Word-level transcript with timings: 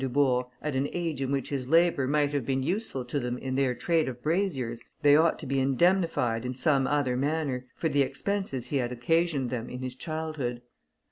Dubourg 0.03 0.47
at 0.63 0.75
an 0.75 0.89
age 0.93 1.21
in 1.21 1.31
which 1.31 1.49
his 1.49 1.67
labour 1.67 2.07
might 2.07 2.33
have 2.33 2.43
been 2.43 2.63
useful 2.63 3.05
to 3.05 3.19
them 3.19 3.37
in 3.37 3.53
their 3.53 3.75
trade 3.75 4.09
of 4.09 4.19
braziers, 4.23 4.81
they 5.03 5.15
ought 5.15 5.37
to 5.37 5.45
be 5.45 5.59
indemnified, 5.59 6.43
in 6.43 6.55
some 6.55 6.87
other 6.87 7.15
manner, 7.15 7.67
for 7.75 7.87
the 7.87 8.01
expenses 8.01 8.69
he 8.69 8.77
had 8.77 8.91
occasioned 8.91 9.51
them 9.51 9.69
in 9.69 9.83
his 9.83 9.93
childhood. 9.93 10.63